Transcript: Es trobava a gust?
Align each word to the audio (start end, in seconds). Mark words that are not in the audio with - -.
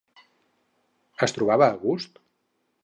Es 1.29 1.37
trobava 1.37 1.69
a 1.69 1.79
gust? 1.87 2.21